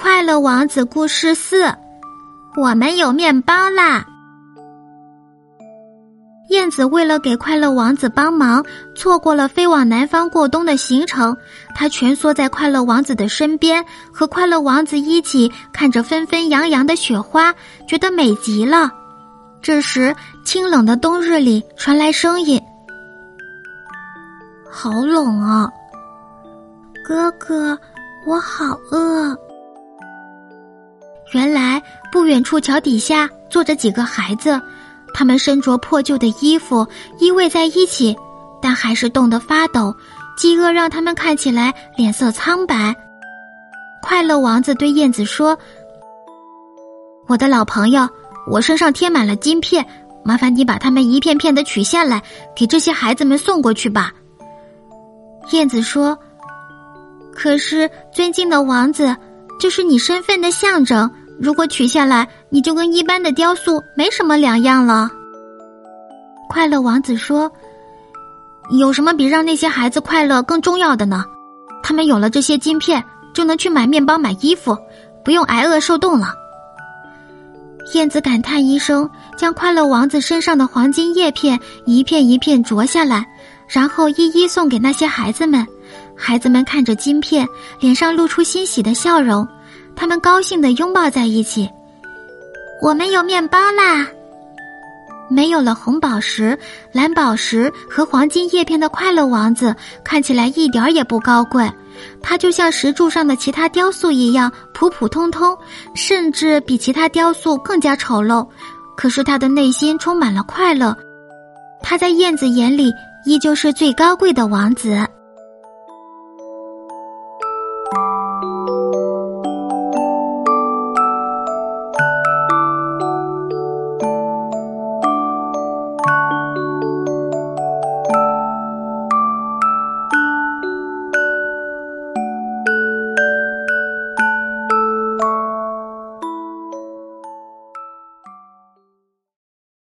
[0.00, 1.74] 快乐王子故事四：
[2.56, 4.06] 我们有面包啦！
[6.50, 8.64] 燕子为了给快乐王子帮忙，
[8.94, 11.36] 错过了飞往南方过冬的行程。
[11.74, 17.52] 它蜷缩在快乐王子的身边，和快乐王子一起看着纷纷扬扬的雪花，
[17.88, 18.92] 觉得美极了。
[19.60, 22.62] 这时，清冷的冬日里传来声音
[24.70, 25.68] ：“好冷啊，
[27.04, 27.76] 哥哥，
[28.28, 29.36] 我好饿。”
[31.32, 34.60] 原来，不远处桥底下坐着几个孩子。
[35.14, 36.86] 他们身着破旧的衣服，
[37.18, 38.16] 依偎在一起，
[38.60, 39.94] 但还是冻得发抖。
[40.36, 42.94] 饥饿让他们看起来脸色苍白。
[44.00, 45.58] 快乐王子对燕子说
[47.26, 48.08] ：“我的老朋友，
[48.48, 49.84] 我身上贴满了金片，
[50.24, 52.22] 麻烦你把它们一片片的取下来，
[52.54, 54.12] 给这些孩子们送过去吧。”
[55.50, 56.16] 燕子说
[57.34, 59.16] ：“可是，尊敬的王子，
[59.58, 65.08] 这是你身份的象征。”如果取下来，你就跟一般的雕塑没什么两样了。
[66.48, 67.48] 快乐王子说
[68.76, 71.24] ：“有什么比让那些孩子快乐更重要的呢？
[71.80, 74.76] 他们有了这些金片，就能去买面包、买衣服，
[75.24, 76.34] 不用挨饿受冻了。”
[77.94, 83.24] 燕子感叹一声，将快乐王子身上的黄金叶片一片一片啄下来，
[83.68, 85.64] 然后一一送给那些孩子们。
[86.18, 87.46] 孩子们看着金片，
[87.80, 89.46] 脸上露出欣喜的笑容。
[89.94, 91.70] 他们高兴的拥抱在一起。
[92.82, 94.06] 我们有面包啦！
[95.30, 96.58] 没有了红宝石、
[96.90, 101.70] 蓝宝石和黄金叶片的快乐王子看起来一点也不高贵，
[102.22, 105.56] 他就像石柱上的其他雕塑一样普普通通，
[105.94, 108.46] 甚至比其他雕塑更加丑陋。
[108.96, 110.96] 可是他的内心充满了快乐，
[111.82, 112.90] 他在燕子眼里
[113.24, 115.06] 依旧是最高贵的王子。